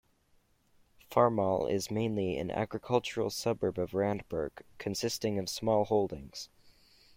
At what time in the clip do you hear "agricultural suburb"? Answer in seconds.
2.49-3.77